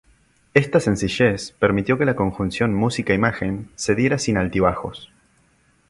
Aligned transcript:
Esta 0.55 0.79
sencillez 0.79 1.51
permitió 1.59 1.95
que 1.99 2.05
la 2.05 2.15
conjunción 2.15 2.73
música-imagen 2.73 3.69
se 3.75 3.93
diera 3.93 4.17
sin 4.17 4.35
altibajos. 4.37 5.11